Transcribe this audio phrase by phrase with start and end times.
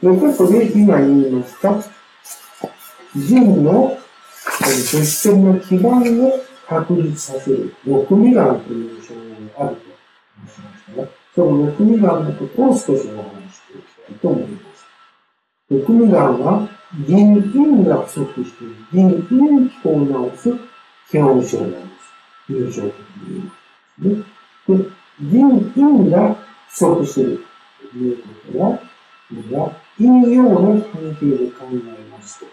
[0.00, 1.74] ということで、今言いました、
[3.16, 3.98] 人の
[4.60, 9.82] 物質の基盤を確立させる、六味眼という称号があると
[10.46, 14.86] 申しましたが、その六味眼のことを少しお話していきたいと思います。
[15.70, 16.68] 六味眼は、
[17.06, 17.16] 人
[17.54, 19.00] 因が不足している、人
[19.34, 20.54] 因気候を直す
[21.10, 22.52] 基本症なんです。
[22.52, 23.50] 入症的に
[23.98, 24.78] 言いますね。
[24.78, 24.84] で、
[25.20, 26.36] 人因が
[26.68, 27.44] 不足している
[27.90, 28.78] ということは、
[29.28, 32.46] これは、陰陽の関係で考えますと、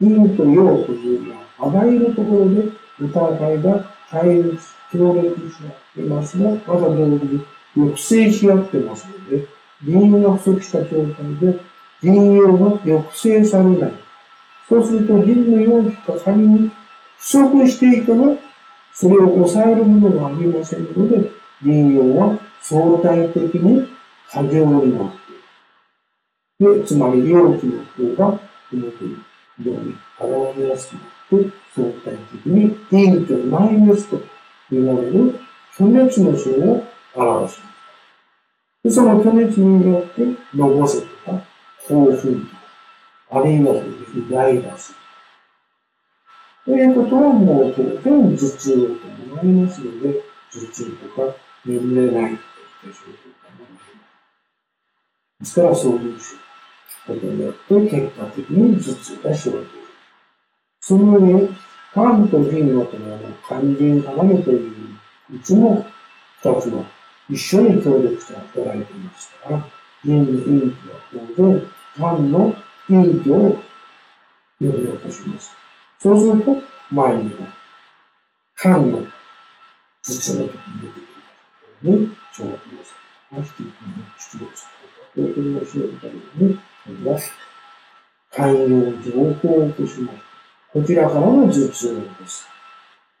[0.00, 2.68] 陰と陽というのは、あらゆるところで
[3.02, 4.58] お互いが対立、
[4.92, 7.44] 協力し合っていますが、まだ同時に
[7.74, 9.46] 抑制し合ってますので、
[9.84, 11.60] 陰が不足した状態で、
[12.00, 13.92] 陰陽が抑制されない。
[14.68, 16.70] そうすると、陰の陽気が仮に
[17.16, 18.38] 不足していても、
[18.92, 21.30] それを抑えるものがありませんので、
[21.62, 23.88] 陰陽は相対的に
[24.30, 25.27] 過剰になる。
[26.58, 28.40] で、つまり、陽気の方が
[28.72, 31.02] 表にように現れやすくなっ
[31.44, 34.20] て、相対的に陰とマイナスと
[34.70, 35.38] 言われる
[35.76, 37.78] 虚熱の章を表します。
[38.82, 40.22] で、その虚熱によって、
[40.54, 41.44] のぼせとか、
[41.86, 44.98] 興奮とか、あるいはイライラする。
[46.64, 53.88] ということはもう当然頭痛と思いますので、頭痛とか眠れないといった症状が生まれます。
[55.40, 56.18] ですから、そういう
[57.08, 59.66] ことによって結果的に頭痛が生じる。
[60.80, 61.48] その上、
[61.94, 64.78] 肝と腎のこの肝腎鏡という
[65.34, 65.84] いつも
[66.42, 66.84] 二つの
[67.30, 69.66] 一緒に協力して働いていますから、
[70.04, 72.54] 腎の陰気は当然、肝の
[72.86, 73.56] 陰気を
[74.60, 75.50] 呼び起こします。
[75.98, 76.56] そうすると、
[76.90, 77.48] 前には、
[78.60, 79.08] 肝の頭
[80.02, 82.52] 痛の時に出てくるに、腸の
[82.84, 82.98] さ、
[83.36, 84.77] 引き出力す
[85.22, 85.34] る。
[85.34, 87.18] ということを教えるために、今度は、
[88.32, 90.18] 肝陽情報を起こします。
[90.72, 91.72] こちらからの頭痛で
[92.26, 92.46] す。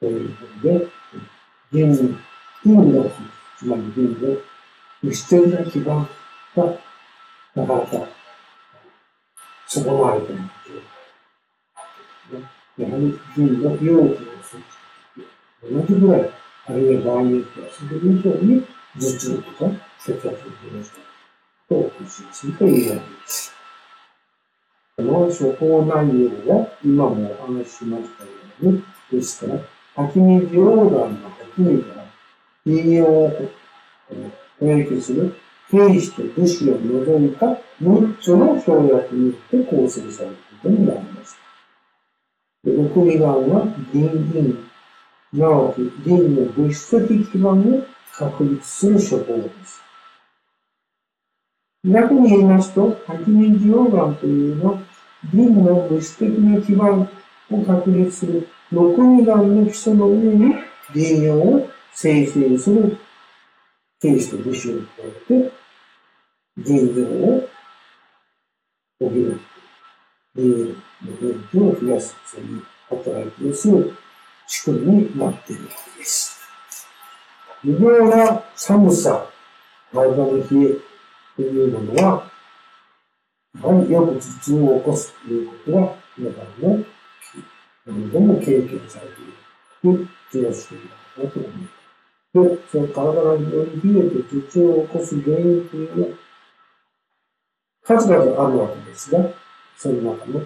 [0.00, 0.86] ということで、
[1.72, 2.16] 現に、
[2.62, 3.10] 陰の、
[3.58, 4.38] つまり現で、
[5.02, 6.08] 物質的な基盤
[6.56, 6.64] が、
[7.54, 8.08] なかなか、
[9.66, 10.82] 損なわれているという
[12.78, 14.28] やはり、銀の容器の
[15.62, 16.30] 同じぐらい、
[16.66, 18.64] あるいは場合によっては、それ以上に
[18.94, 19.70] 頭痛とか、
[20.04, 21.07] 血圧を減らした
[21.68, 23.52] と、起こしやすいというわけです。
[24.96, 28.30] この処方内容は、今もお話ししましたよ
[28.62, 29.60] うに、ですから、
[29.94, 32.04] 吐き水溶岩の吐き水から
[32.64, 33.30] 陰陽を
[34.60, 35.34] 攻撃する
[35.70, 37.46] 兵士と武士を除いた
[37.82, 41.36] 6つの条約によって構成されることになります。
[42.64, 44.68] 六味岩は銀銀、
[45.32, 49.87] 直き銀の物質的基盤を確立する処方です。
[51.84, 54.78] 逆に言いますと、吐き水溶岩というのは
[55.32, 57.08] 銀の物質的な基盤
[57.50, 60.54] を確立する六二段の基礎の上に
[60.94, 62.96] 銀葉を生成する
[64.00, 65.52] 形式と武士を加えて、
[66.58, 67.48] 銀葉を
[69.00, 69.38] 補って、
[70.36, 73.94] 銀の元気を増やす、そういう働きをする
[74.46, 76.38] 仕組みになっているわけです。
[77.64, 79.26] 微妙な寒さ、
[79.92, 80.87] 体の冷え
[81.38, 82.28] というものは、
[83.62, 86.84] やはりよく頭痛を起こすということは、皆さんも
[87.86, 91.78] 何度も経験されている気がしているかなと思います。
[92.34, 96.16] で、その体がより冷えて頭痛を起こす原因というのは、
[97.84, 99.30] 数々あるわけですが、
[99.76, 100.42] その中の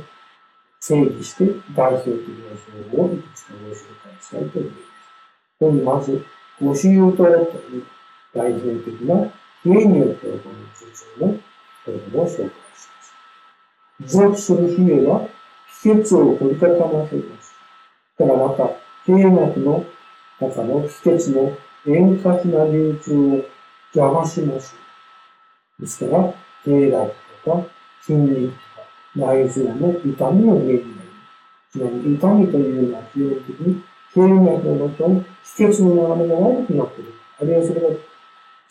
[0.79, 4.59] 整理して代表的な情報をいくつかご紹介したいと
[5.67, 6.11] 思います。
[6.11, 6.25] まず、
[6.61, 7.87] ご主有という
[8.35, 9.33] 代表的な
[9.65, 11.27] 冷えによって起こる頭痛の
[11.85, 12.63] 方法を紹介
[14.01, 15.29] 持続する冷えは、
[15.83, 17.55] 気血を取り固ませます。
[18.19, 18.71] ただまた、
[19.07, 19.85] 経脈の
[20.41, 21.57] 中の気血の
[21.87, 23.45] 円滑な流通を
[23.95, 24.75] 邪魔します。
[25.79, 26.35] ですから、
[26.65, 27.13] 経絡
[27.45, 27.67] とか
[28.05, 31.09] 筋肉とか内臓の痛みの原因になり。
[31.71, 33.83] つまり、痛みというのは基本的に
[34.15, 37.15] 経脈の中の気血の流れが悪くなっている。
[37.41, 37.89] あるいはそれが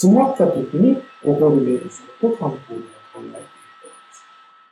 [0.01, 1.83] 詰まった時に起こる現
[2.19, 2.81] 象と漢方で
[3.13, 3.45] 考え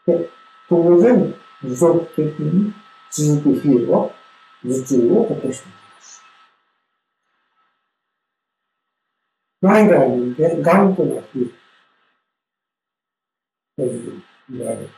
[0.08, 0.26] ているとです。
[0.26, 0.30] で
[0.68, 2.74] 当然、持続的に
[3.12, 4.10] 続く冷えは
[4.64, 6.24] 頭痛を起こしています。
[9.62, 11.26] 内外にで頑固な冷え
[13.78, 14.90] という、いわゆる、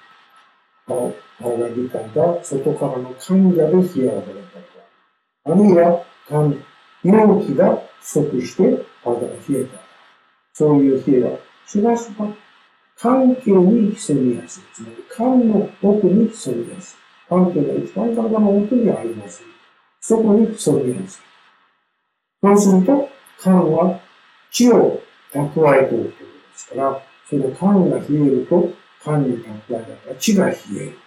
[0.87, 5.51] 青が理解が外からの患者で冷え上がれたと。
[5.51, 6.05] あるいは、
[7.03, 9.90] 容器が不足して体が冷えた。
[10.53, 12.27] そういう冷えは、しばしば
[12.97, 14.63] 関係に潜みやすい。
[14.73, 16.97] つまり、肝の奥に潜みやすい。
[17.29, 19.43] 関係が一番体の奥にあります。
[19.99, 21.23] そこに潜みやすい。
[22.43, 23.09] そうすると、
[23.39, 23.99] 肝は
[24.51, 25.01] 血を
[25.31, 28.69] 蓄えているということですから、その肝が冷えると、
[29.03, 30.97] 肝に蓄えだから血が冷える。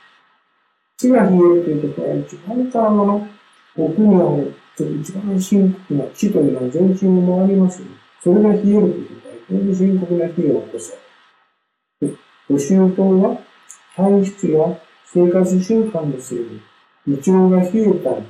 [0.96, 3.28] 血が冷えるということは、一番体の
[3.76, 7.80] 奥にある、一番深刻な血というのは全身にもあります
[8.22, 10.96] それが冷えるということは、非常に深刻な冷えを起こす。
[12.48, 13.38] ご宗教は、
[13.96, 16.44] 体質や生活習慣のせいで、
[17.06, 18.26] 胃腸が冷えたり、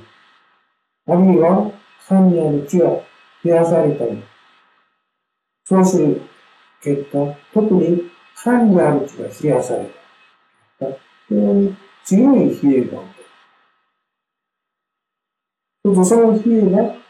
[1.07, 1.71] あるいは
[2.07, 2.89] 肝にある血が
[3.43, 4.23] 冷やされたり、
[5.63, 6.21] そうする
[6.81, 8.11] 結果、特に
[8.43, 9.89] 肝にある血が冷やされ
[10.79, 10.87] た。
[11.27, 13.03] 非常に強い冷えが起こ
[15.85, 16.05] る。
[16.05, 17.04] その冷えが、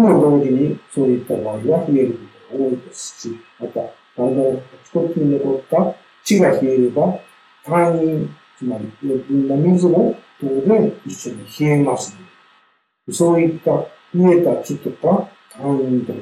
[0.00, 2.18] も同時にそういった場合は冷える
[2.50, 3.80] ことが多いですし、また、
[4.16, 5.94] 体のあちこちに残った
[6.24, 7.20] 血が冷えれば、
[7.64, 13.12] 退院、つまり余分な水も当然一緒に冷えます、ね。
[13.12, 13.70] そういった
[14.14, 16.20] 冷えた血とか、退院とか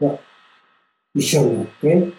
[0.00, 0.18] が
[1.14, 2.12] 一緒になって、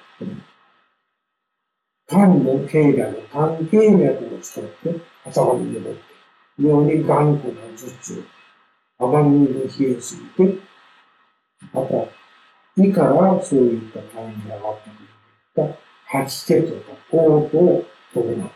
[2.10, 4.96] 肝の経絡の肝経脈を使って
[5.26, 6.02] 頭に登って、
[6.58, 8.24] 非常に頑固な頭痛、
[8.98, 10.67] 甘みの冷えすぎて、
[11.74, 14.90] また、胃からそういった肝が上がって
[15.56, 15.76] くる。
[16.06, 18.50] 吐き気とか、嘔吐を伴う。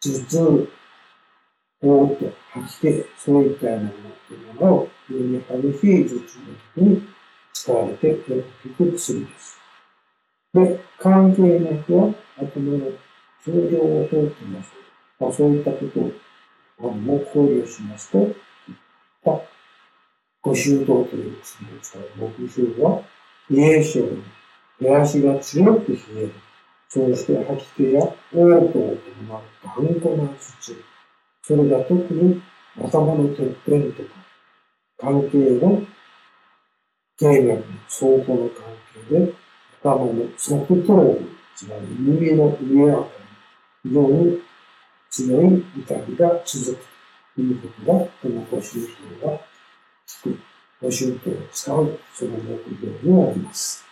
[0.00, 0.68] 頭痛、
[1.82, 7.08] おーっと吐き気、そういったようなものっていうのを、非常に激しい頭痛の時に
[7.52, 8.16] 使われてよ
[8.76, 9.58] く薬です。
[10.54, 12.92] で、関係脈は頭の
[13.42, 14.72] 通常を通っています。
[15.18, 18.34] まあ、そういったことをも考慮しますと、
[20.42, 23.02] ご周到という薬を使う牧臭は、
[23.48, 24.24] 冷え性に
[24.80, 26.32] 手足が強く冷える。
[26.88, 28.02] そうして吐き気や
[28.34, 30.84] 嘔吐を伴う頑固な頭痛。
[31.42, 32.42] それが特に
[32.76, 34.08] 頭のてっぺんとか、
[34.98, 35.82] 関係の
[37.16, 38.64] 経脈の相互の関
[39.08, 39.32] 係で、
[39.80, 43.24] 頭の側頭部、つまり耳の上あたり、
[43.84, 44.42] 非常に
[45.08, 46.84] 強い痛みが続く
[47.36, 48.80] ということが、このご宗
[49.20, 49.51] 教が
[50.06, 50.38] つく、
[50.82, 53.91] 募集と使う、その目標になります。